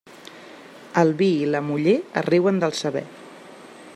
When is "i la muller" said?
1.43-1.95